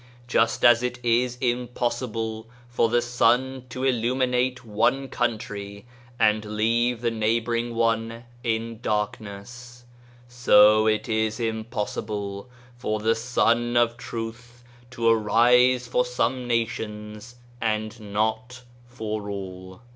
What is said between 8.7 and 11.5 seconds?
darkness, so it is